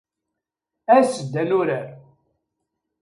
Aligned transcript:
As-d 0.95 1.33
ad 1.41 1.47
nurar. 1.49 1.89